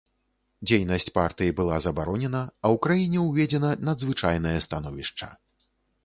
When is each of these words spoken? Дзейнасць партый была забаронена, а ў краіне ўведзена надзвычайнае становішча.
Дзейнасць 0.67 1.11
партый 1.17 1.49
была 1.59 1.75
забаронена, 1.85 2.41
а 2.41 2.65
ў 2.77 2.79
краіне 2.85 3.19
ўведзена 3.25 3.69
надзвычайнае 3.91 4.55
становішча. 4.67 5.29